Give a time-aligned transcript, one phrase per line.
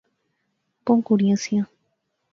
[0.83, 1.65] بہوں کڑیاں سیاں